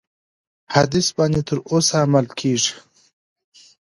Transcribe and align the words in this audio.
حدیث 0.75 1.07
باندي 1.17 1.41
تر 1.49 1.57
اوسه 1.69 1.95
عمل 2.05 2.25
کیږي. 2.39 2.73